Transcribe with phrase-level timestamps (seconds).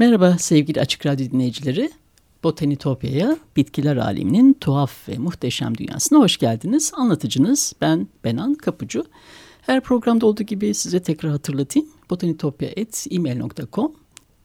[0.00, 1.90] Merhaba sevgili Açık Radyo dinleyicileri.
[2.42, 6.92] Botanitopya'ya, bitkiler aleminin tuhaf ve muhteşem dünyasına hoş geldiniz.
[6.96, 9.04] Anlatıcınız ben Benan Kapucu.
[9.62, 11.88] Her programda olduğu gibi size tekrar hatırlatayım.
[12.10, 13.92] botanitopya.email.com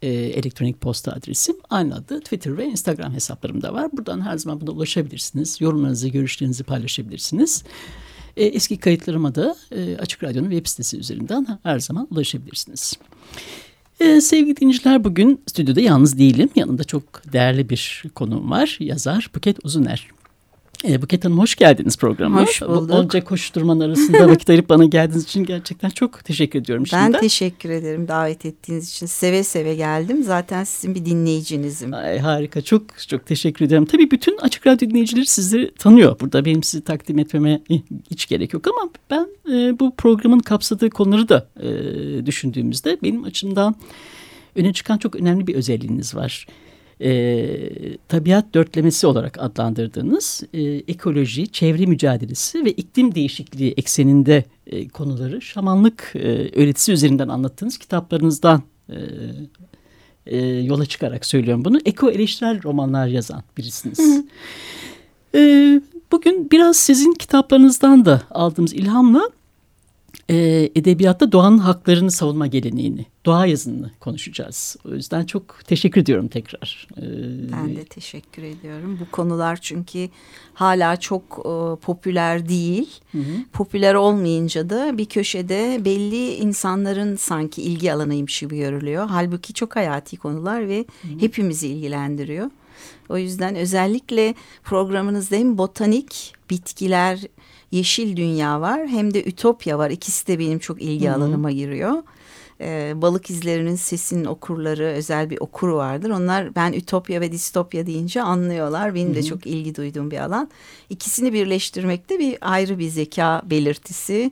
[0.01, 1.55] e, elektronik posta adresim.
[1.69, 3.91] Aynı adı Twitter ve Instagram hesaplarımda var.
[3.91, 5.61] Buradan her zaman buna ulaşabilirsiniz.
[5.61, 7.63] Yorumlarınızı, görüşlerinizi paylaşabilirsiniz.
[8.37, 12.93] E, eski kayıtlarıma da e, Açık Radyo'nun web sitesi üzerinden her zaman ulaşabilirsiniz.
[13.99, 16.49] Ee, sevgili dinleyiciler bugün stüdyoda yalnız değilim.
[16.55, 17.03] Yanımda çok
[17.33, 18.77] değerli bir konuğum var.
[18.79, 20.07] Yazar Buket Uzuner.
[20.87, 22.41] E, Buket Hanım hoş geldiniz programa.
[22.41, 22.91] Hoş bulduk.
[22.91, 26.85] Onca koşturmanın arasında vakit ayırıp bana geldiğiniz için gerçekten çok teşekkür ediyorum.
[26.93, 27.19] Ben şimdiden.
[27.19, 29.05] teşekkür ederim davet ettiğiniz için.
[29.05, 30.23] Seve seve geldim.
[30.23, 31.93] Zaten sizin bir dinleyicinizim.
[31.93, 33.85] Ay, harika çok çok teşekkür ederim.
[33.85, 36.19] Tabii bütün Açık Radyo dinleyicileri sizleri tanıyor.
[36.19, 37.61] Burada benim sizi takdim etmeme
[38.11, 43.75] hiç gerek yok ama ben e, bu programın kapsadığı konuları da e, düşündüğümüzde benim açımdan
[44.55, 46.47] öne çıkan çok önemli bir özelliğiniz var
[47.01, 55.41] e, tabiat dörtlemesi olarak adlandırdığınız e, ekoloji, çevre mücadelesi ve iklim değişikliği ekseninde e, konuları
[55.41, 56.19] şamanlık e,
[56.61, 58.97] öğretisi üzerinden anlattığınız kitaplarınızdan e,
[60.25, 61.79] e, yola çıkarak söylüyorum bunu.
[61.85, 63.99] Eko eleştirel romanlar yazan birisiniz.
[63.99, 64.23] Hı hı.
[65.35, 65.81] E,
[66.11, 69.29] bugün biraz sizin kitaplarınızdan da aldığımız ilhamla
[70.29, 74.77] e, edebiyatta doğanın haklarını savunma geleneğini, doğa yazını konuşacağız.
[74.85, 76.87] O yüzden çok teşekkür ediyorum tekrar.
[76.97, 77.01] E,
[77.51, 78.99] ben de teşekkür ediyorum.
[79.01, 80.09] Bu konular çünkü
[80.53, 82.89] hala çok e, popüler değil.
[83.11, 83.19] Hı.
[83.53, 89.07] Popüler olmayınca da bir köşede belli insanların sanki ilgi alanıymış gibi görülüyor.
[89.09, 91.07] Halbuki çok hayati konular ve hı.
[91.19, 92.49] hepimizi ilgilendiriyor.
[93.09, 97.19] O yüzden özellikle programınızda hem botanik, bitkiler,
[97.75, 99.89] Yeşil Dünya var hem de Ütopya var.
[99.89, 102.03] İkisi de benim çok ilgi alanıma giriyor.
[102.61, 106.09] Ee, balık izlerinin sesinin okurları özel bir okuru vardır.
[106.09, 108.95] Onlar ben Ütopya ve Distopya deyince anlıyorlar.
[108.95, 109.15] Benim Hı-hı.
[109.15, 110.49] de çok ilgi duyduğum bir alan.
[110.89, 114.31] İkisini birleştirmekte bir ayrı bir zeka belirtisi.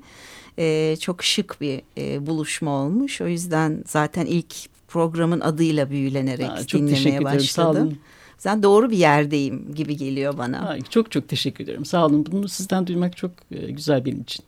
[0.60, 3.22] Ee, çok şık bir e, buluşma olmuş.
[3.22, 4.56] O yüzden zaten ilk
[4.88, 7.48] programın adıyla büyülenerek Aa, çok dinlemeye başladım.
[7.48, 7.98] Sağ olun.
[8.38, 10.70] Sen doğru bir yerdeyim gibi geliyor bana.
[10.70, 11.86] Ha, çok çok teşekkür ederim.
[11.86, 12.26] Sağ olun.
[12.32, 14.46] Bunu sizden duymak çok e, güzel benim için.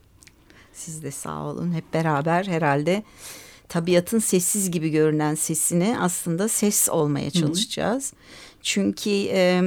[0.73, 1.73] Siz de sağ olun.
[1.73, 3.03] Hep beraber herhalde
[3.69, 8.13] tabiatın sessiz gibi görünen sesine aslında ses olmaya çalışacağız.
[8.13, 8.17] Hı.
[8.61, 9.61] Çünkü e,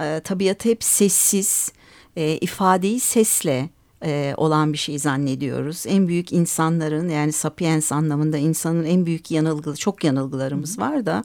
[0.00, 1.72] e, tabiatı hep sessiz,
[2.16, 3.70] e, ifadeyi sesle
[4.04, 5.84] e, olan bir şey zannediyoruz.
[5.86, 10.80] En büyük insanların yani sapiens anlamında insanın en büyük yanılgılı, çok yanılgılarımız -hı.
[10.80, 11.24] var da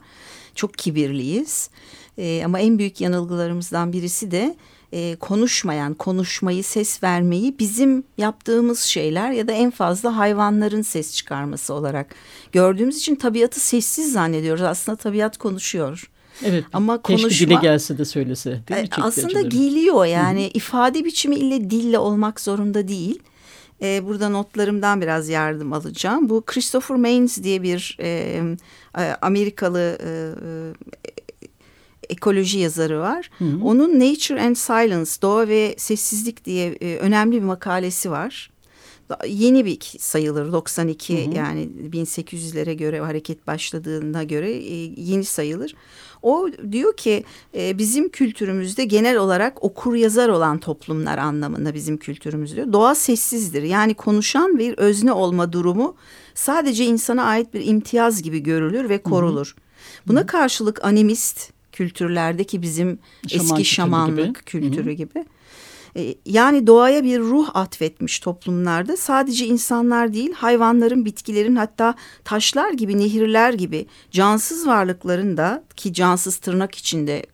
[0.54, 1.70] çok kibirliyiz.
[2.20, 4.56] E, ama en büyük yanılgılarımızdan birisi de
[4.92, 11.74] e, konuşmayan, konuşmayı, ses vermeyi bizim yaptığımız şeyler ya da en fazla hayvanların ses çıkarması
[11.74, 12.14] olarak
[12.52, 14.62] gördüğümüz için tabiatı sessiz zannediyoruz.
[14.62, 16.10] Aslında tabiat konuşuyor.
[16.44, 16.64] Evet.
[16.72, 18.50] Ama keşke konuşma, dile gelse de söylese.
[18.68, 18.88] Değil mi?
[18.98, 20.50] E, aslında geliyor yani Hı-hı.
[20.54, 23.22] ifade biçimi ile dille olmak zorunda değil.
[23.82, 26.28] Ee, burada notlarımdan biraz yardım alacağım.
[26.28, 28.40] Bu Christopher Maines diye bir e,
[29.22, 30.10] Amerikalı e,
[32.10, 33.30] ekoloji yazarı var.
[33.38, 33.64] Hı hı.
[33.64, 38.50] Onun Nature and Silence, Doğa ve Sessizlik diye e, önemli bir makalesi var.
[39.26, 41.34] Yeni bir sayılır 92 hı hı.
[41.34, 45.74] yani 1800'lere göre hareket başladığına göre e, yeni sayılır.
[46.22, 47.24] O diyor ki
[47.56, 52.72] e, bizim kültürümüzde genel olarak okur yazar olan toplumlar anlamında bizim kültürümüz diyor.
[52.72, 55.96] Doğa sessizdir yani konuşan bir özne olma durumu
[56.34, 59.54] sadece insana ait bir imtiyaz gibi görülür ve korulur.
[59.56, 60.08] Hı hı.
[60.08, 62.98] Buna karşılık animist kültürlerdeki bizim
[63.28, 64.44] Şaman eski şamanlık gibi.
[64.44, 64.96] kültürü Hı -hı.
[64.96, 65.24] gibi.
[65.96, 72.98] E, yani doğaya bir ruh atfetmiş toplumlarda sadece insanlar değil hayvanların, bitkilerin hatta taşlar gibi,
[72.98, 77.26] nehirler gibi cansız varlıkların da ki cansız tırnak içinde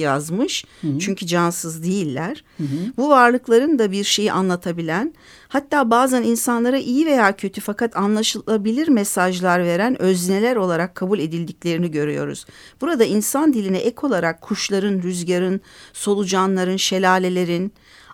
[0.00, 0.64] yazmış.
[0.80, 0.98] Hı hı.
[0.98, 2.44] Çünkü cansız değiller.
[2.56, 2.92] Hı hı.
[2.96, 5.14] Bu varlıkların da bir şeyi anlatabilen,
[5.48, 12.46] hatta bazen insanlara iyi veya kötü fakat anlaşılabilir mesajlar veren özneler olarak kabul edildiklerini görüyoruz.
[12.80, 15.60] Burada insan diline ek olarak kuşların, rüzgarın,
[15.92, 17.72] solucanların, şelalelerin,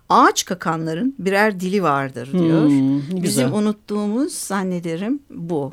[0.09, 2.69] ağaç kakanların birer dili vardır diyor.
[2.69, 5.73] Hmm, Bizim unuttuğumuz zannederim bu.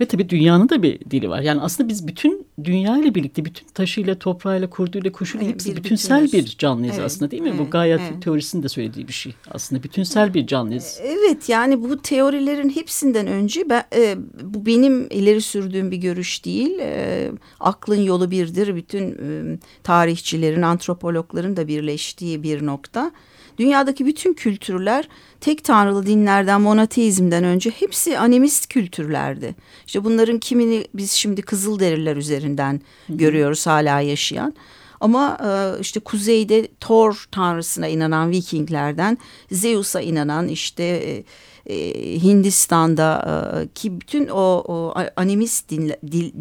[0.00, 1.40] Ve tabii dünyanın da bir dili var.
[1.40, 5.76] Yani aslında biz bütün dünya ile birlikte bütün taşıyla, toprağıyla, kurduyla, kuşuyla evet, hepsi bir
[5.76, 6.46] bütünsel bütünüz.
[6.46, 7.48] bir canlıyız evet, aslında değil mi?
[7.48, 8.22] Evet, Bu gayet evet.
[8.22, 9.34] teorisinin de söylediği bir şey.
[9.50, 11.00] Aslında bütünsel bir canlıyız.
[11.04, 16.78] Evet yani bu teorilerin hepsinden önce ben, e, bu benim ileri sürdüğüm bir görüş değil.
[16.78, 17.30] E,
[17.60, 18.76] aklın yolu birdir.
[18.76, 23.12] Bütün e, tarihçilerin, antropologların da birleştiği bir nokta
[23.58, 25.08] dünyadaki bütün kültürler
[25.40, 29.54] tek tanrılı dinlerden monoteizmden önce hepsi animist kültürlerdi.
[29.86, 34.54] İşte bunların kimini biz şimdi Kızılderililer üzerinden Hı görüyoruz hala yaşayan.
[35.00, 39.18] Ama e, işte kuzeyde Thor tanrısına inanan Vikinglerden
[39.50, 41.24] Zeus'a inanan işte e,
[41.66, 45.96] e, Hindistan'da ki bütün o, o animist dinler,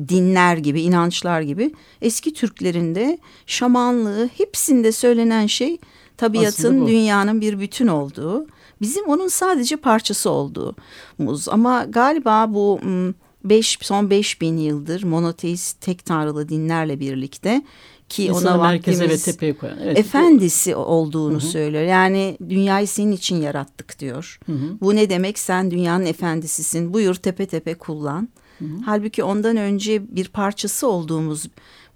[0.09, 5.77] dinler gibi inançlar gibi eski Türklerinde şamanlığı hepsinde söylenen şey
[6.17, 8.47] tabiatın dünyanın bir bütün olduğu
[8.81, 12.79] bizim onun sadece parçası olduğumuz ama galiba bu
[13.43, 17.61] beş, son beş bin yıldır monoteist tek tanrılı dinlerle birlikte
[18.09, 19.77] ki İnsanı ona merkeze ve tepeye koyan.
[19.83, 21.49] Evet, efendisi olduğunu Hı -hı.
[21.51, 21.83] söylüyor.
[21.83, 24.39] Yani dünyayı senin için yarattık diyor.
[24.45, 24.79] Hı -hı.
[24.81, 25.39] Bu ne demek?
[25.39, 26.93] Sen dünyanın efendisisin.
[26.93, 28.29] Buyur tepe tepe kullan.
[28.59, 28.81] Hı -hı.
[28.85, 31.45] Halbuki ondan önce bir parçası olduğumuz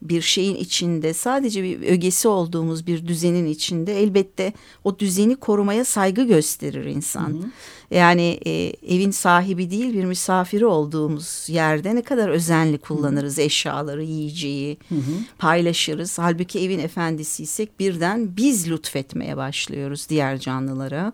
[0.01, 4.53] bir şeyin içinde sadece bir ögesi olduğumuz bir düzenin içinde elbette
[4.83, 7.29] o düzeni korumaya saygı gösterir insan.
[7.29, 7.45] Hı hı.
[7.91, 13.45] Yani e, evin sahibi değil bir misafiri olduğumuz yerde ne kadar özenli kullanırız hı hı.
[13.45, 15.11] eşyaları, yiyeceği hı hı.
[15.37, 16.19] paylaşırız.
[16.19, 21.13] Halbuki evin efendisiysek birden biz lütfetmeye başlıyoruz diğer canlılara.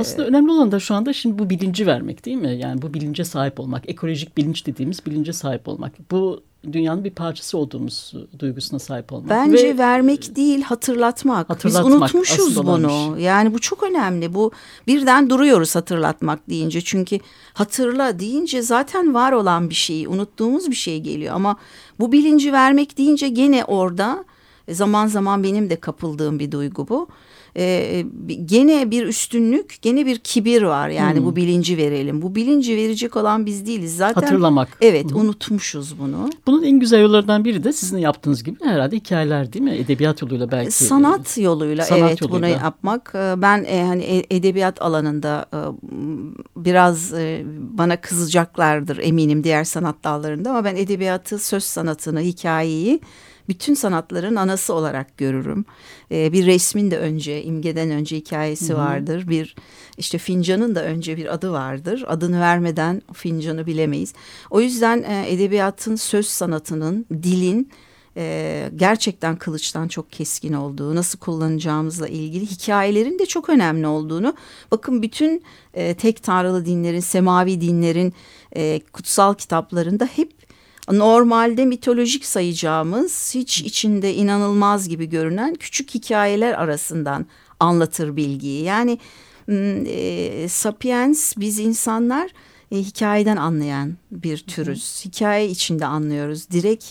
[0.00, 2.56] Aslında önemli olan da şu anda şimdi bu bilinci vermek değil mi?
[2.56, 5.92] Yani bu bilince sahip olmak, ekolojik bilinç dediğimiz bilince sahip olmak.
[6.10, 6.42] Bu
[6.72, 9.30] dünyanın bir parçası olduğumuz duygusuna sahip olmak.
[9.30, 11.50] Bence Ve, vermek değil hatırlatmak.
[11.50, 11.92] hatırlatmak.
[11.92, 13.18] Biz unutmuşuz bunu.
[13.18, 14.34] Yani bu çok önemli.
[14.34, 14.52] Bu
[14.86, 16.80] birden duruyoruz hatırlatmak deyince.
[16.80, 17.18] Çünkü
[17.52, 21.34] hatırla deyince zaten var olan bir şey, unuttuğumuz bir şey geliyor.
[21.34, 21.56] Ama
[22.00, 24.24] bu bilinci vermek deyince gene orada
[24.68, 27.08] zaman zaman benim de kapıldığım bir duygu bu
[27.56, 28.04] e,
[28.44, 30.88] gene bir üstünlük, gene bir kibir var.
[30.88, 31.26] Yani hmm.
[31.26, 32.22] bu bilinci verelim.
[32.22, 33.96] Bu bilinci verecek olan biz değiliz.
[33.96, 34.68] Zaten hatırlamak.
[34.80, 35.20] Evet, hmm.
[35.20, 36.30] unutmuşuz bunu.
[36.46, 39.74] Bunun en güzel yollarından biri de sizin yaptığınız gibi herhalde hikayeler değil mi?
[39.74, 40.70] Edebiyat yoluyla belki.
[40.70, 42.48] Sanat yoluyla sanat evet yoluyla.
[42.48, 43.12] bunu yapmak.
[43.14, 45.58] Ben e, hani e, edebiyat alanında e,
[46.56, 53.00] biraz e, bana kızacaklardır eminim diğer sanat dallarında ama ben edebiyatı, söz sanatını, hikayeyi
[53.50, 55.64] bütün sanatların anası olarak görürüm.
[56.12, 58.76] Ee, bir resmin de önce, imgeden önce hikayesi Hı -hı.
[58.76, 59.28] vardır.
[59.28, 59.56] Bir
[59.98, 62.04] işte fincanın da önce bir adı vardır.
[62.06, 64.14] Adını vermeden fincanı bilemeyiz.
[64.50, 67.70] O yüzden e, edebiyatın, söz sanatının, dilin
[68.16, 74.34] e, gerçekten kılıçtan çok keskin olduğu, nasıl kullanacağımızla ilgili hikayelerin de çok önemli olduğunu.
[74.70, 75.42] Bakın bütün
[75.74, 78.14] e, tek tanrılı dinlerin, semavi dinlerin
[78.56, 80.39] e, kutsal kitaplarında hep
[80.92, 87.26] normalde mitolojik sayacağımız hiç içinde inanılmaz gibi görünen küçük hikayeler arasından
[87.60, 88.64] anlatır bilgiyi.
[88.64, 88.98] Yani
[89.86, 92.30] e, sapiens biz insanlar
[92.72, 95.04] e, hikayeden anlayan bir türüz.
[95.04, 96.50] Hikaye içinde anlıyoruz.
[96.50, 96.84] Direkt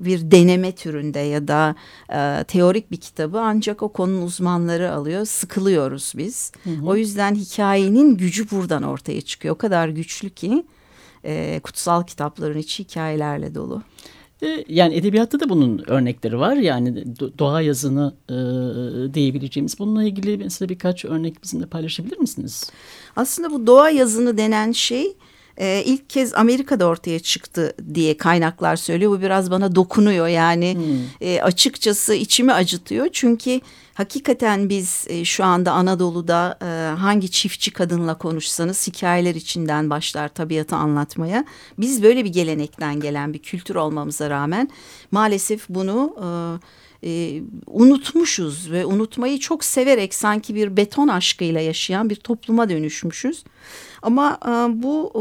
[0.00, 1.74] bir deneme türünde ya da
[2.12, 5.24] e, teorik bir kitabı ancak o konunun uzmanları alıyor.
[5.24, 6.52] Sıkılıyoruz biz.
[6.64, 6.86] Hı hı.
[6.86, 9.54] O yüzden hikayenin gücü buradan ortaya çıkıyor.
[9.54, 10.64] O kadar güçlü ki
[11.24, 13.82] e, kutsal kitapların içi hikayelerle dolu.
[14.42, 16.56] E, yani edebiyatta da bunun örnekleri var.
[16.56, 17.04] Yani
[17.38, 18.34] doğa yazını e,
[19.14, 19.78] diyebileceğimiz.
[19.78, 22.70] Bununla ilgili mesela birkaç örnek bizimle paylaşabilir misiniz?
[23.16, 25.16] Aslında bu doğa yazını denen şey
[25.56, 29.12] e, ilk kez Amerika'da ortaya çıktı diye kaynaklar söylüyor.
[29.12, 31.28] Bu biraz bana dokunuyor yani hmm.
[31.28, 33.08] e, açıkçası içimi acıtıyor.
[33.12, 33.60] Çünkü
[33.98, 40.76] hakikaten biz e, şu anda Anadolu'da e, hangi çiftçi kadınla konuşsanız hikayeler içinden başlar tabiatı
[40.76, 41.44] anlatmaya.
[41.78, 44.70] Biz böyle bir gelenekten gelen bir kültür olmamıza rağmen
[45.10, 46.16] maalesef bunu...
[46.22, 53.44] E, e, unutmuşuz ve unutmayı çok severek sanki bir beton aşkıyla yaşayan bir topluma dönüşmüşüz.
[54.02, 54.38] Ama
[54.74, 55.12] bu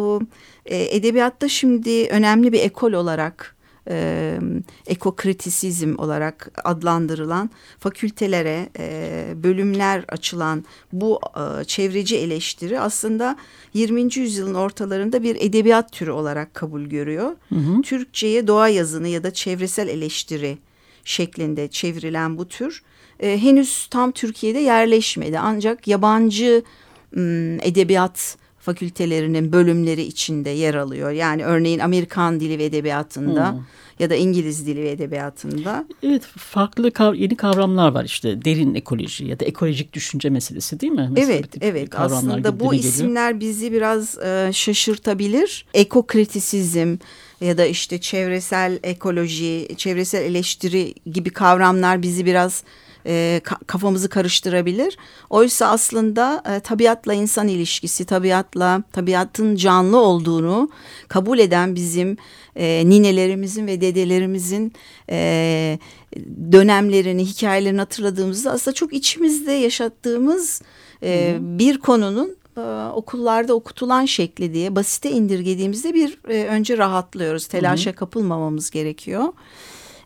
[0.65, 3.56] edebiyatta şimdi önemli bir ekol olarak
[3.89, 4.39] e,
[4.87, 13.37] ekokritisizm olarak adlandırılan fakültelere e, bölümler açılan bu e, çevreci eleştiri aslında
[13.73, 14.01] 20.
[14.15, 17.35] yüzyılın ortalarında bir edebiyat türü olarak kabul görüyor.
[17.49, 17.81] Hı hı.
[17.81, 20.57] Türkçe'ye doğa yazını ya da çevresel eleştiri
[21.03, 22.83] şeklinde çevrilen bu tür
[23.19, 25.39] e, henüz tam Türkiye'de yerleşmedi.
[25.39, 26.63] Ancak yabancı
[27.11, 31.11] m, edebiyat fakültelerinin bölümleri içinde yer alıyor.
[31.11, 33.59] Yani örneğin Amerikan dili ve edebiyatında hmm.
[33.99, 35.85] ya da İngiliz dili ve edebiyatında.
[36.03, 40.93] Evet farklı kav yeni kavramlar var işte derin ekoloji ya da ekolojik düşünce meselesi değil
[40.93, 41.09] mi?
[41.11, 45.65] Mesela evet evet aslında bu isimler bizi biraz e, şaşırtabilir.
[45.73, 46.97] Ekokritisizm
[47.41, 52.63] ya da işte çevresel ekoloji, çevresel eleştiri gibi kavramlar bizi biraz
[53.07, 54.97] e, kafamızı karıştırabilir.
[55.29, 60.69] Oysa aslında e, tabiatla insan ilişkisi, tabiatla tabiatın canlı olduğunu
[61.07, 62.17] kabul eden bizim
[62.55, 64.73] e, ninelerimizin ve dedelerimizin
[65.09, 65.79] e,
[66.51, 70.61] dönemlerini, hikayelerini hatırladığımızda aslında çok içimizde yaşattığımız
[71.03, 72.37] e, bir konunun
[72.93, 77.47] okullarda okutulan şekli diye basite indirgediğimizde bir e, önce rahatlıyoruz.
[77.47, 79.33] Telaşa kapılmamamız gerekiyor.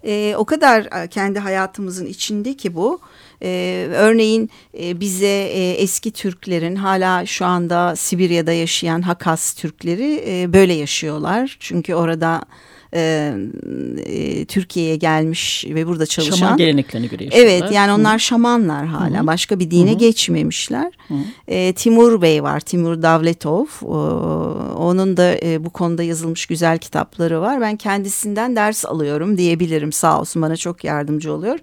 [0.05, 3.00] E, o kadar e, kendi hayatımızın içinde ki bu.
[3.43, 10.53] E, örneğin e, bize e, eski Türklerin hala şu anda Sibirya'da yaşayan Hakas Türkleri e,
[10.53, 11.58] böyle yaşıyorlar.
[11.60, 12.41] Çünkü orada
[12.93, 13.33] e,
[14.05, 16.36] e, Türkiye'ye gelmiş ve burada çalışan.
[16.36, 17.51] Şaman geleneklerine göre yaşıyorlar.
[17.51, 18.19] Evet yani onlar Hı.
[18.19, 19.27] şamanlar hala Hı.
[19.27, 19.98] başka bir dine Hı.
[19.98, 20.91] geçmemişler.
[21.07, 21.13] Hı.
[21.48, 23.95] E, Timur Bey var Timur Davletov o,
[24.77, 27.62] onun da e, bu konuda yazılmış güzel kitapları var.
[27.62, 31.60] Ben kendisinden ders alıyorum diyebilirim sağ olsun bana çok yardımcı oluyor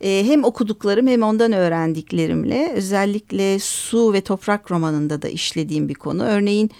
[0.00, 6.24] e, hem okuduklarım hem ondan öğrendiklerimle özellikle su ve toprak romanında da işlediğim bir konu.
[6.24, 6.70] Örneğin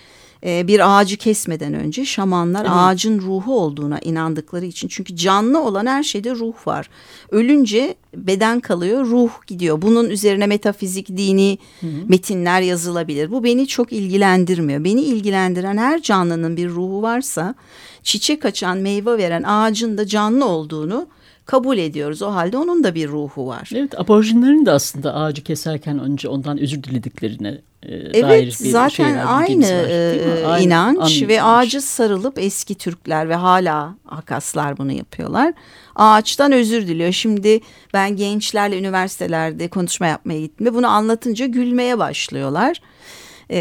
[0.45, 2.71] e, bir ağacı kesmeden önce şamanlar evet.
[2.75, 4.89] ağacın ruhu olduğuna inandıkları için.
[4.89, 6.91] Çünkü canlı olan her şeyde ruh var.
[7.31, 9.83] Ölünce beden kalıyor, ruh gidiyor.
[9.83, 11.91] Bunun üzerine metafizik, dini hı hı.
[12.09, 13.31] metinler yazılabilir.
[13.31, 14.85] Bu beni çok ilgilendirmiyor.
[14.85, 17.55] Beni ilgilendiren her canlının bir ruhu varsa
[18.03, 21.07] çiçek açan, meyve veren ağacın da canlı olduğunu
[21.47, 22.23] kabul ediyoruz.
[22.23, 23.71] O halde onun da bir ruhu var.
[23.75, 28.89] Evet aborjinlerin de aslında ağacı keserken önce ondan özür dilediklerine e, evet, dair bir zaten
[28.89, 35.55] şeyler, aynı e, aynı inanç ve ağacı sarılıp eski Türkler ve hala Hakaslar bunu yapıyorlar.
[35.95, 37.13] Ağaçtan özür diliyor.
[37.13, 37.61] Şimdi
[37.95, 42.81] ben gençlerle üniversitelerde konuşma yapmaya gittim ve bunu anlatınca gülmeye başlıyorlar.
[43.51, 43.59] Ee,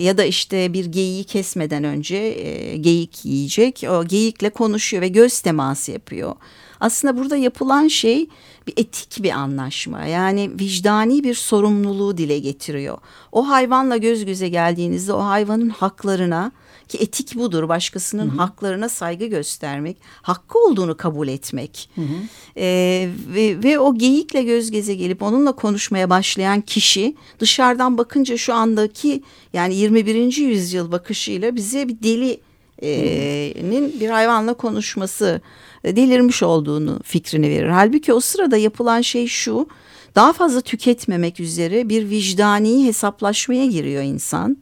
[0.00, 3.84] ya da işte bir geyiği kesmeden önce e, geyik yiyecek.
[3.90, 6.34] O geyikle konuşuyor ve göz teması yapıyor.
[6.80, 8.28] Aslında burada yapılan şey
[8.66, 10.04] bir etik bir anlaşma.
[10.04, 12.98] Yani vicdani bir sorumluluğu dile getiriyor.
[13.32, 16.52] O hayvanla göz göze geldiğinizde o hayvanın haklarına
[16.88, 18.36] ki etik budur başkasının hı hı.
[18.36, 21.90] haklarına saygı göstermek, hakkı olduğunu kabul etmek.
[21.94, 22.14] Hı hı.
[22.56, 28.54] Ee, ve, ve o geyikle göz göze gelip onunla konuşmaya başlayan kişi dışarıdan bakınca şu
[28.54, 30.36] andaki yani 21.
[30.36, 35.40] yüzyıl bakışıyla bize bir delinin bir hayvanla konuşması
[35.84, 37.68] delirmiş olduğunu fikrini verir.
[37.68, 39.68] Halbuki o sırada yapılan şey şu
[40.14, 44.56] daha fazla tüketmemek üzere bir vicdani hesaplaşmaya giriyor insan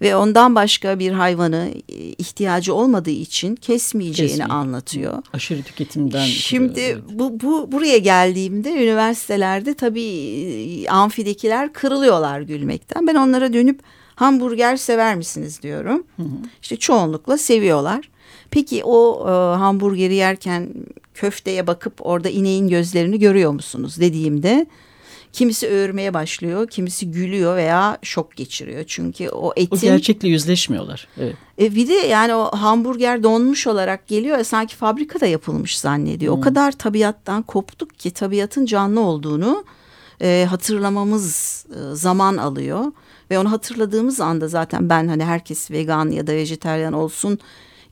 [0.00, 4.50] ve ondan başka bir hayvanı e, ihtiyacı olmadığı için kesmeyeceğini Kesmiyor.
[4.50, 5.22] anlatıyor.
[5.32, 6.24] Aşırı tüketimden.
[6.24, 7.02] Şimdi evet.
[7.12, 13.06] bu, bu buraya geldiğimde üniversitelerde tabii e, amfidekiler kırılıyorlar gülmekten.
[13.06, 13.80] Ben onlara dönüp
[14.14, 16.04] hamburger sever misiniz diyorum.
[16.16, 16.36] Hı hı.
[16.62, 18.10] İşte çoğunlukla seviyorlar.
[18.54, 20.68] Peki o e, hamburgeri yerken
[21.14, 24.66] köfteye bakıp orada ineğin gözlerini görüyor musunuz dediğimde
[25.32, 28.84] kimisi öğürmeye başlıyor, kimisi gülüyor veya şok geçiriyor.
[28.86, 29.76] Çünkü o etin...
[29.76, 31.08] O gerçekle yüzleşmiyorlar.
[31.18, 31.34] Evet.
[31.60, 36.32] E bir de yani o hamburger donmuş olarak geliyor ya sanki fabrikada yapılmış zannediyor.
[36.32, 36.40] Hmm.
[36.40, 39.64] O kadar tabiattan koptuk ki tabiatın canlı olduğunu
[40.22, 42.84] e, hatırlamamız e, zaman alıyor.
[43.30, 47.38] Ve onu hatırladığımız anda zaten ben hani herkes vegan ya da vejeteryan olsun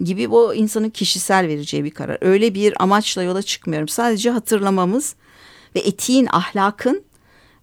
[0.00, 2.18] gibi bu insanın kişisel vereceği bir karar.
[2.20, 3.88] Öyle bir amaçla yola çıkmıyorum.
[3.88, 5.14] Sadece hatırlamamız
[5.76, 7.04] ve etiğin, ahlakın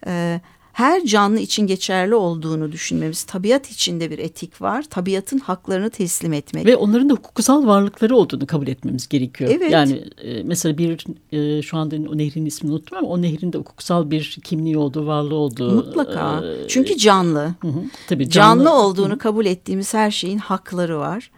[0.07, 0.41] e,
[0.79, 3.23] her canlı için geçerli olduğunu düşünmemiz.
[3.23, 4.83] Tabiat içinde bir etik var.
[4.89, 6.65] Tabiatın haklarını teslim etmek.
[6.65, 9.51] Ve onların da hukuksal varlıkları olduğunu kabul etmemiz gerekiyor.
[9.53, 9.71] Evet.
[9.71, 13.57] Yani e, mesela bir e, şu anda o nehrin ismini unuttum ama o nehrin de
[13.57, 15.71] hukuksal bir kimliği olduğu, varlığı olduğu.
[15.71, 16.45] Mutlaka.
[16.45, 17.55] E, Çünkü canlı.
[17.61, 18.63] Hı hı, tabii canlı.
[18.63, 19.17] Canlı olduğunu hı.
[19.17, 21.31] kabul ettiğimiz her şeyin hakları var.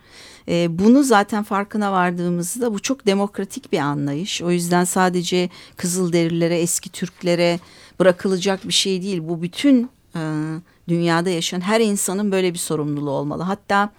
[0.47, 4.41] E, bunu zaten farkına vardığımızda bu çok demokratik bir anlayış.
[4.41, 7.59] O yüzden sadece Kızılderililere, eski Türklere
[8.01, 9.19] bırakılacak bir şey değil.
[9.23, 10.21] Bu bütün e,
[10.87, 13.43] dünyada yaşayan her insanın böyle bir sorumluluğu olmalı.
[13.43, 13.89] Hatta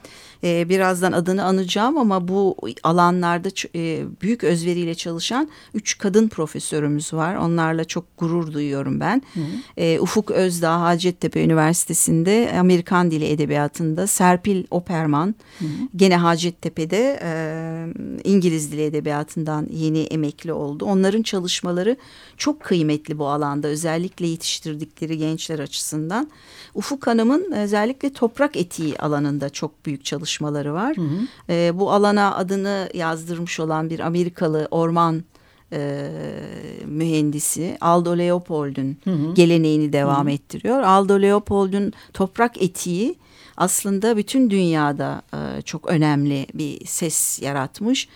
[0.44, 7.36] e, birazdan adını anacağım ama bu alanlarda e, büyük özveriyle çalışan üç kadın profesörümüz var.
[7.36, 9.22] Onlarla çok gurur duyuyorum ben.
[9.34, 9.40] Hı.
[9.76, 15.68] E, Ufuk Özdağ Hacettepe Üniversitesi'nde Amerikan Dili Edebiyatı'nda Serpil Operman hı hı.
[15.96, 17.32] gene Hacettepe'de e,
[18.24, 20.84] İngiliz Dili Edebiyatı'ndan yeni emekli oldu.
[20.84, 21.96] Onların çalışmaları
[22.36, 26.30] çok kıymetli bu alanda özellikle yetiştirdikleri gençler açısından.
[26.74, 30.96] Ufuk Hanım'ın özellikle toprak etiği alanında çok büyük çalışmaları var.
[30.96, 31.52] Hı hı.
[31.52, 35.24] E, bu alana adını yazdırmış olan bir Amerikalı orman
[35.72, 36.10] e,
[36.86, 38.96] mühendisi Aldo Leopold'un
[39.34, 40.34] geleneğini devam hı hı.
[40.34, 40.82] ettiriyor.
[40.82, 43.16] Aldo Leopold'un toprak etiği
[43.56, 48.08] aslında bütün dünyada e, çok önemli bir ses yaratmış.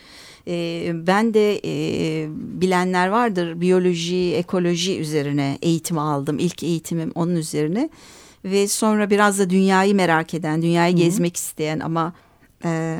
[0.49, 6.39] E, ben de e, bilenler vardır biyoloji, ekoloji üzerine eğitim aldım.
[6.39, 7.89] İlk eğitimim onun üzerine
[8.47, 12.13] ve sonra biraz da dünyayı merak eden, dünyayı Hı gezmek isteyen ama
[12.65, 12.99] e,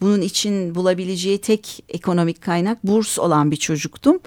[0.00, 4.18] bunun için bulabileceği tek ekonomik kaynak burs olan bir çocuktum.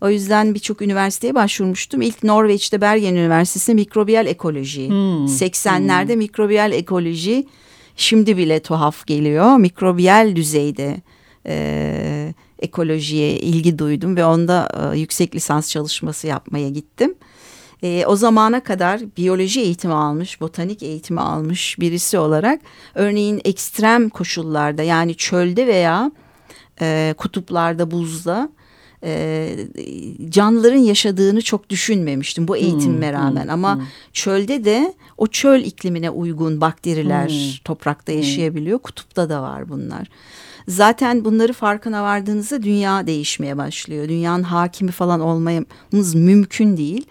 [0.00, 2.02] O yüzden birçok üniversiteye başvurmuştum.
[2.02, 4.88] İlk Norveç'te Bergen Üniversitesi'nde mikrobiyal ekoloji.
[4.88, 5.26] Hmm.
[5.26, 6.18] 80'lerde hmm.
[6.18, 7.46] mikrobiyal ekoloji
[7.96, 9.56] şimdi bile tuhaf geliyor.
[9.56, 11.02] Mikrobiyal düzeyde
[11.46, 17.14] e, ekolojiye ilgi duydum ve onda e, yüksek lisans çalışması yapmaya gittim.
[17.82, 22.60] E, o zamana kadar biyoloji eğitimi almış, botanik eğitimi almış birisi olarak
[22.94, 26.12] örneğin ekstrem koşullarda yani çölde veya
[26.80, 28.50] e, kutuplarda buzda
[29.04, 29.56] e,
[30.28, 33.42] canlıların yaşadığını çok düşünmemiştim bu eğitimime hmm, rağmen.
[33.42, 33.82] Hmm, Ama hmm.
[34.12, 37.64] çölde de o çöl iklimine uygun bakteriler hmm.
[37.64, 38.18] toprakta hmm.
[38.18, 38.78] yaşayabiliyor.
[38.78, 38.82] Hmm.
[38.82, 40.08] Kutupta da var bunlar.
[40.68, 44.08] Zaten bunları farkına vardığınızda dünya değişmeye başlıyor.
[44.08, 47.06] Dünyanın hakimi falan olmamız mümkün değil.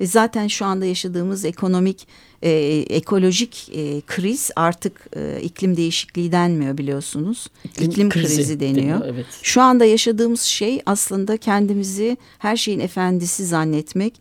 [0.00, 2.06] Ve zaten şu anda yaşadığımız ekonomik,
[2.42, 2.50] e,
[2.90, 7.46] ekolojik e, kriz artık e, iklim değişikliği denmiyor biliyorsunuz.
[7.64, 8.76] İklim, iklim krizi, krizi deniyor.
[8.76, 9.26] deniyor evet.
[9.42, 14.20] Şu anda yaşadığımız şey aslında kendimizi her şeyin efendisi zannetmek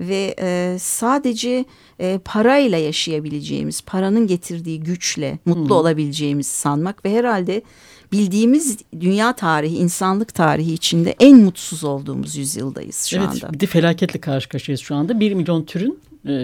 [0.00, 1.64] ve e, sadece
[2.00, 5.76] e, parayla yaşayabileceğimiz, paranın getirdiği güçle mutlu hmm.
[5.76, 7.62] olabileceğimiz sanmak ve herhalde
[8.12, 13.38] bildiğimiz dünya tarihi, insanlık tarihi içinde en mutsuz olduğumuz yüzyıldayız şu evet, anda.
[13.42, 15.20] Evet bir de felaketle karşı karşıyayız şu anda.
[15.20, 15.98] Bir milyon türün
[16.28, 16.34] e,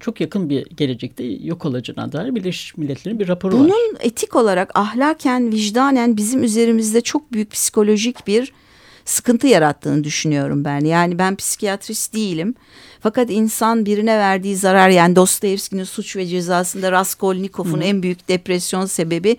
[0.00, 3.76] çok yakın bir gelecekte yok olacağına dair Birleşmiş Milletler'in bir raporu Bunun var.
[3.88, 8.52] Bunun etik olarak ahlaken, vicdanen bizim üzerimizde çok büyük psikolojik bir
[9.04, 10.80] sıkıntı yarattığını düşünüyorum ben.
[10.80, 12.54] Yani ben psikiyatrist değilim.
[13.00, 19.36] Fakat insan birine verdiği zarar yani Dostoyevski'nin suç ve cezasında Raskolnikov'un en büyük depresyon sebebi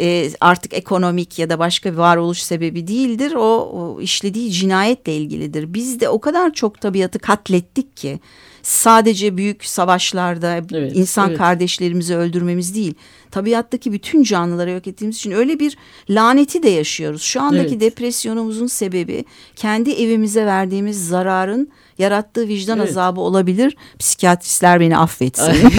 [0.00, 3.32] e, artık ekonomik ya da başka bir varoluş sebebi değildir.
[3.34, 5.74] O, o işlediği cinayetle ilgilidir.
[5.74, 8.20] Biz de o kadar çok tabiatı katlettik ki
[8.62, 11.38] sadece büyük savaşlarda evet, insan evet.
[11.38, 12.94] kardeşlerimizi öldürmemiz değil.
[13.30, 15.76] Tabiattaki bütün canlıları yok ettiğimiz için öyle bir
[16.10, 17.22] laneti de yaşıyoruz.
[17.22, 17.80] Şu andaki evet.
[17.80, 19.24] depresyonumuzun sebebi
[19.56, 22.90] kendi evimize verdiğimiz zararın yarattığı vicdan evet.
[22.90, 23.76] azabı olabilir.
[23.98, 25.54] Psikiyatristler beni affetsin.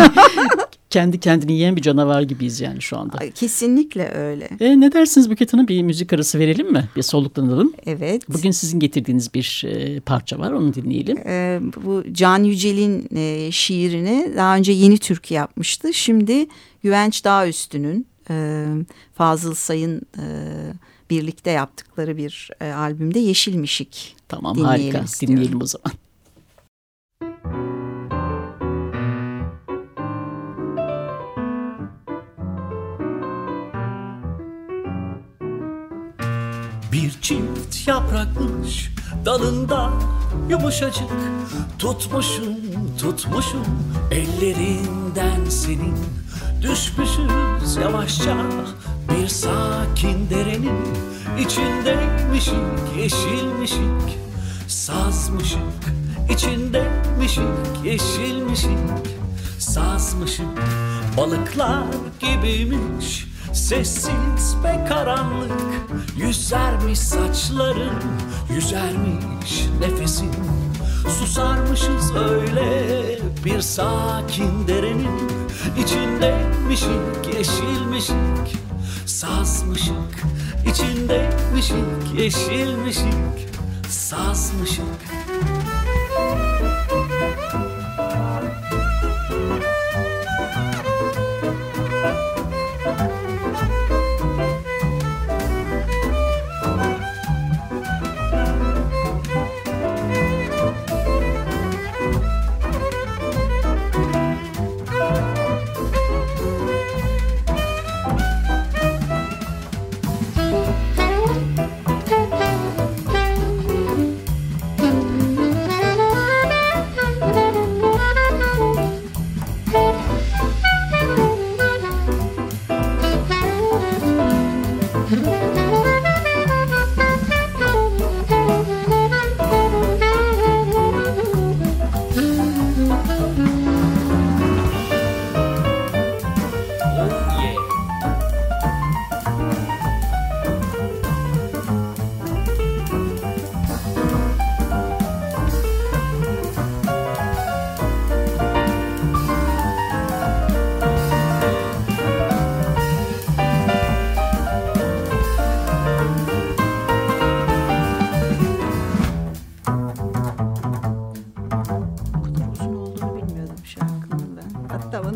[0.91, 3.17] kendi kendini yiyen bir canavar gibiyiz yani şu anda.
[3.35, 4.49] Kesinlikle öyle.
[4.59, 6.89] E, ne dersiniz Buket Hanım bir müzik arası verelim mi?
[6.95, 7.73] Bir soluklanalım.
[7.85, 8.29] Evet.
[8.29, 11.17] Bugün sizin getirdiğiniz bir e, parça var onu dinleyelim.
[11.17, 15.93] E, bu Can Yücel'in e, şiirini daha önce Yeni Türkü yapmıştı.
[15.93, 16.47] Şimdi
[16.83, 18.65] Güvenç Dağüstü'nün e,
[19.13, 20.25] Fazıl Say'ın e,
[21.09, 24.15] birlikte yaptıkları bir e, albümde Yeşilmişik.
[24.27, 25.37] Tamam harika istiyorum.
[25.37, 25.91] dinleyelim o zaman.
[37.21, 38.91] Çift yaprakmış
[39.25, 39.91] dalında
[40.49, 41.09] yumuşacık.
[41.79, 42.55] Tutmuşum
[42.97, 43.65] tutmuşum
[44.11, 45.95] ellerinden senin.
[46.61, 48.37] Düşmüşüz yavaşça
[49.09, 50.79] bir sakin derenin
[51.39, 54.19] içindeymişik yeşilmişik
[54.67, 55.59] Sazmışık.
[56.29, 59.17] İçindeymişik yeşilmişik
[59.59, 60.45] Sazmışık.
[61.17, 61.83] Balıklar
[62.19, 65.60] gibiymiş Sessiz ve karanlık
[66.31, 68.03] Yüzermiş saçların
[68.49, 70.31] Yüzermiş nefesin.
[71.19, 75.29] Susarmışız öyle Bir sakin derenin.
[75.77, 78.57] İçindeymişik Yeşilmişik
[79.05, 80.23] Sazmışık.
[80.65, 83.49] İçindeymişik Yeşilmişik
[83.89, 85.20] Sazmışık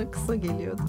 [0.08, 0.82] aklıma geliyordu.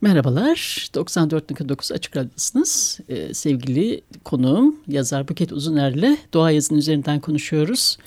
[0.00, 2.98] Merhabalar, 94.9 Açık Radyosu'nuz.
[3.08, 7.98] Ee, sevgili konuğum yazar Buket Uzuner'le doğa yazının üzerinden konuşuyoruz.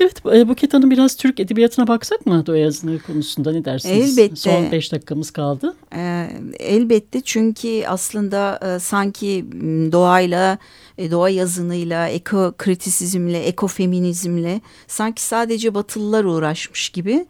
[0.00, 4.18] Evet, e, Buket Hanım biraz Türk edebiyatına baksak mı doğa yazını konusunda ne dersiniz?
[4.18, 4.36] Elbette.
[4.36, 5.74] Son beş dakikamız kaldı.
[5.94, 9.44] Ee, elbette çünkü aslında e, sanki
[9.92, 10.58] doğayla,
[10.98, 17.26] e, doğa yazınıyla, eko kritisizmle, ekofeminizmle sanki sadece batılılar uğraşmış gibi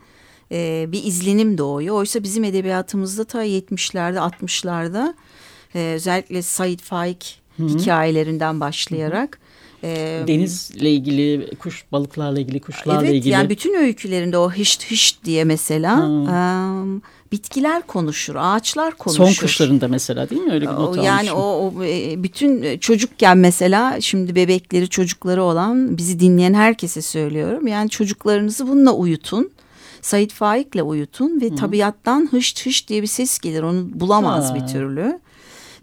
[0.52, 1.94] e, bir izlenim doğuyor.
[1.94, 5.14] Oysa bizim edebiyatımızda ta 70'lerde 60'larda
[5.74, 7.78] e, özellikle Said Faik Hı -hı.
[7.78, 9.38] hikayelerinden başlayarak
[9.84, 13.32] e, denizle ilgili kuş balıklarla ilgili kuşlarla evet, ilgili.
[13.32, 16.36] yani bütün öykülerinde o hışt hışt diye mesela e,
[17.32, 19.24] bitkiler konuşur, ağaçlar konuşur.
[19.24, 21.80] Son kuşlarında mesela değil mi öyle bir not o, Yani o, o
[22.22, 27.66] bütün çocukken mesela şimdi bebekleri çocukları olan bizi dinleyen herkese söylüyorum.
[27.66, 29.50] Yani çocuklarınızı bununla uyutun.
[30.00, 31.56] Said Faik'le uyutun ve Hı.
[31.56, 33.62] tabiattan hışt hışt diye bir ses gelir.
[33.62, 34.54] Onu bulamaz ha.
[34.54, 35.20] bir türlü.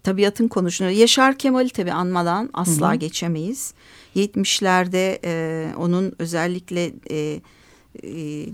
[0.04, 0.92] Tabiatın konuşunu.
[0.92, 2.96] Yaşar Kemal'i tabii anmadan asla Hı.
[2.96, 3.74] geçemeyiz.
[4.16, 7.40] 70'lerde e, onun özellikle e,
[8.04, 8.46] e,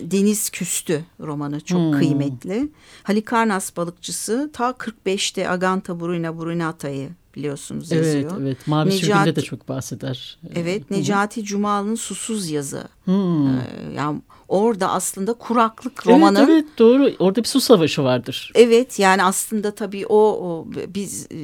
[0.00, 1.92] Deniz Küstü romanı çok hmm.
[1.92, 2.68] kıymetli.
[3.02, 8.30] Halikarnas balıkçısı ta 45'te Aganta Burina Burinata'yı biliyorsunuz evet, yazıyor.
[8.30, 10.38] Evet evet Mavi Necati, Sürgün'de de çok bahseder.
[10.54, 12.88] Evet Necati Cumalı'nın Susuz Yazı.
[13.04, 13.48] Hmm.
[13.48, 13.60] Ee,
[13.96, 16.38] yani orada aslında kuraklık romanı.
[16.38, 18.52] Evet evet doğru orada bir su savaşı vardır.
[18.54, 21.36] Evet yani aslında tabii o, o biz e,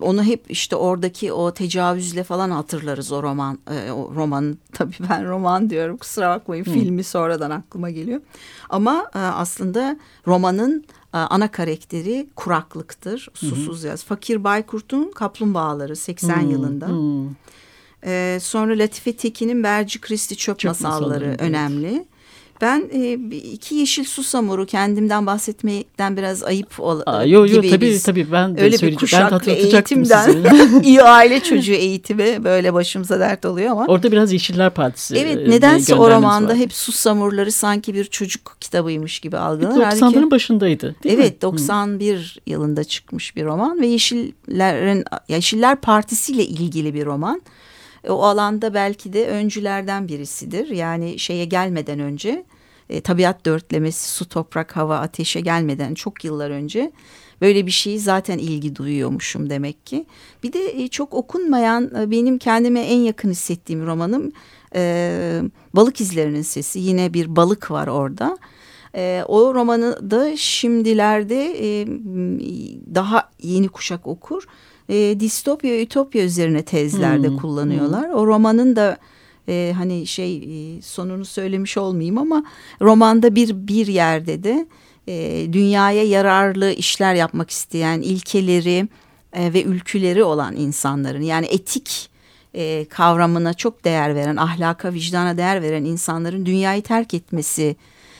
[0.00, 5.28] onu hep işte oradaki o tecavüzle falan hatırlarız o roman e, o roman tabii ben
[5.28, 6.72] roman diyorum kusura bakmayın hmm.
[6.72, 8.20] filmi sonradan aklıma geliyor.
[8.68, 9.96] Ama e, aslında
[10.26, 10.84] romanın
[11.16, 13.28] ana karakteri kuraklıktır.
[13.34, 14.04] Susuz yaz.
[14.04, 16.50] Fakir Baykurt'un Kaplumbağaları 80 hmm.
[16.50, 16.88] yılında.
[16.88, 17.28] Hmm.
[18.04, 21.92] Ee, sonra Latife Tekin'in Berci Kristi Çöp, Çöp masalları, masalları önemli.
[21.94, 22.06] Evet.
[22.60, 27.86] Ben e, iki yeşil susamuru kendimden bahsetmekten biraz ayıp ol, Aa, yo, yo, gibi tabii,
[27.86, 30.44] biz tabii ben de öyle bir kuşak ben eğitimden
[30.82, 33.86] iyi aile çocuğu eğitimi böyle başımıza dert oluyor ama.
[33.86, 35.16] Orada biraz Yeşiller Partisi.
[35.16, 36.56] Evet e, nedense o romanda var.
[36.56, 39.82] hep susamurları sanki bir çocuk kitabıymış gibi algılanır.
[39.82, 41.42] 90'ların başındaydı değil evet, mi?
[41.42, 42.50] 91 Hı.
[42.50, 47.42] yılında çıkmış bir roman ve Yeşillerin Yeşiller Partisi ile ilgili bir roman.
[48.06, 50.68] E, o alanda belki de öncülerden birisidir.
[50.68, 52.44] Yani şeye gelmeden önce
[52.90, 56.92] e, tabiat dörtlemesi su, toprak, hava, ateşe gelmeden çok yıllar önce
[57.40, 60.06] böyle bir şeyi zaten ilgi duyuyormuşum demek ki.
[60.42, 64.32] Bir de e, çok okunmayan e, benim kendime en yakın hissettiğim romanım
[64.74, 65.42] e,
[65.74, 66.78] Balık İzlerinin Sesi.
[66.78, 68.38] Yine bir balık var orada.
[68.94, 71.86] E, o romanı da şimdilerde e,
[72.94, 74.46] daha yeni kuşak okur
[74.88, 77.36] e, distopya, ütopya üzerine tezlerde hmm.
[77.36, 78.08] kullanıyorlar.
[78.08, 78.14] Hmm.
[78.14, 78.98] O romanın da
[79.48, 82.44] e, hani şey e, sonunu söylemiş olmayayım ama
[82.80, 84.66] romanda bir bir yerde de
[85.08, 88.88] e, dünyaya yararlı işler yapmak isteyen ilkeleri
[89.32, 92.10] e, ve ülküleri olan insanların yani etik
[92.54, 97.76] e, kavramına çok değer veren, ahlaka, vicdana değer veren insanların dünyayı terk etmesi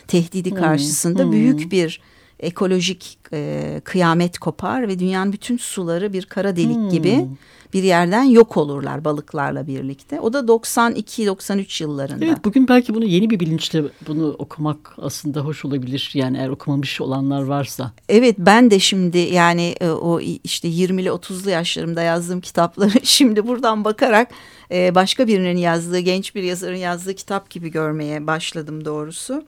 [0.08, 0.58] tehdidi hmm.
[0.58, 1.32] karşısında hmm.
[1.32, 2.00] büyük bir
[2.40, 6.90] ekolojik e, kıyamet kopar ve dünyanın bütün suları bir kara delik hmm.
[6.90, 7.26] gibi
[7.72, 10.20] bir yerden yok olurlar balıklarla birlikte.
[10.20, 12.24] O da 92-93 yıllarında.
[12.24, 16.10] Evet bugün belki bunu yeni bir bilinçle bunu okumak aslında hoş olabilir.
[16.14, 17.92] Yani eğer okumamış olanlar varsa.
[18.08, 23.84] Evet ben de şimdi yani e, o işte 20'li 30'lu yaşlarımda yazdığım kitapları şimdi buradan
[23.84, 24.30] bakarak
[24.70, 29.44] e, başka birinin yazdığı genç bir yazarın yazdığı kitap gibi görmeye başladım doğrusu.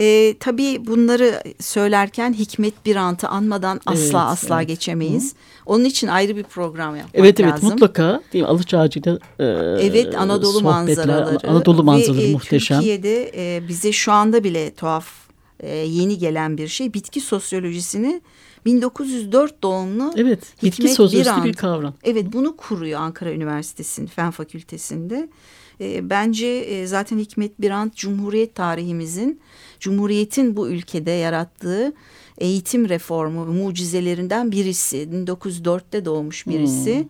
[0.00, 4.68] E, tabii bunları söylerken Hikmet Birant'ı anmadan asla evet, asla evet.
[4.68, 5.32] geçemeyiz.
[5.32, 5.36] Hı.
[5.66, 7.68] Onun için ayrı bir program yapmak evet, evet, lazım.
[7.68, 8.50] Evet mutlaka değil mi?
[8.50, 9.44] Alıç Ağacı'yla e,
[9.80, 11.48] Evet Anadolu manzaraları.
[11.48, 12.78] Anadolu manzaraları ve, muhteşem.
[12.78, 15.06] Türkiye'de e, bize şu anda bile tuhaf
[15.60, 16.94] e, yeni gelen bir şey.
[16.94, 18.20] Bitki sosyolojisini
[18.64, 21.94] 1904 doğumlu Evet bitki sosyolojisi bir kavram.
[22.04, 25.28] Evet bunu kuruyor Ankara Üniversitesi'nin Fen Fakültesi'nde.
[25.80, 29.40] E, bence e, zaten Hikmet Birant Cumhuriyet tarihimizin
[29.80, 31.92] Cumhuriyet'in bu ülkede yarattığı
[32.38, 35.08] eğitim reformu mucizelerinden birisi.
[35.12, 36.98] 1904'te doğmuş birisi.
[36.98, 37.08] Hmm.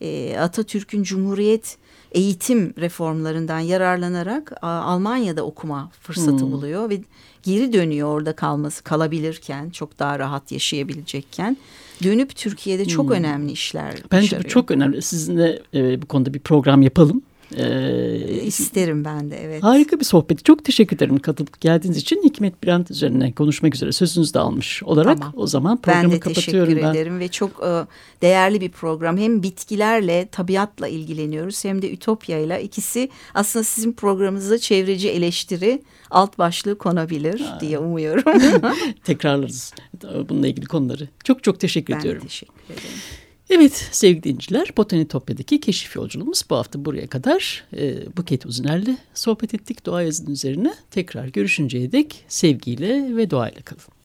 [0.00, 1.76] E, Atatürk'ün Cumhuriyet
[2.12, 6.52] eğitim reformlarından yararlanarak Almanya'da okuma fırsatı hmm.
[6.52, 7.00] buluyor ve
[7.42, 11.56] geri dönüyor orada kalması kalabilirken çok daha rahat yaşayabilecekken
[12.02, 13.12] dönüp Türkiye'de çok hmm.
[13.12, 15.02] önemli işler Bence bu çok önemli.
[15.02, 17.22] Sizinle e, bu konuda bir program yapalım.
[17.56, 19.62] Ee, İsterim ben de evet.
[19.62, 20.44] Harika bir sohbet.
[20.44, 22.22] Çok teşekkür ederim katılıp geldiğiniz için.
[22.24, 25.34] Hikmet Birant üzerine konuşmak üzere sözünüzü de almış olarak tamam.
[25.36, 26.68] o zaman programı ben de kapatıyorum.
[26.68, 27.86] Ben teşekkür ederim ve çok e,
[28.22, 29.18] değerli bir program.
[29.18, 36.38] Hem bitkilerle, tabiatla ilgileniyoruz hem de Ütopya ile ikisi aslında sizin programınızda çevreci eleştiri alt
[36.38, 37.58] başlığı konabilir ha.
[37.60, 38.40] diye umuyorum.
[39.04, 39.74] Tekrarlarız
[40.28, 41.08] bununla ilgili konuları.
[41.24, 42.20] Çok çok teşekkür ben ediyorum.
[42.22, 42.98] Ben teşekkür ederim.
[43.50, 47.64] Evet sevgili dinleyiciler Botanitopya'daki keşif yolculuğumuz bu hafta buraya kadar.
[47.76, 50.74] E, Buket Uzuner'le sohbet ettik doğa yazının üzerine.
[50.90, 53.92] Tekrar görüşünceye dek sevgiyle ve doğayla kalın.